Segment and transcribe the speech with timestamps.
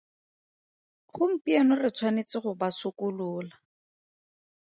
[1.15, 3.53] Gompieno re tshwanetse go ba sokolola.